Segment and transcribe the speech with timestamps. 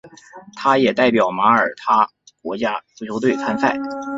[0.55, 2.09] 他也代表马耳他
[2.41, 3.77] 国家足球队参赛。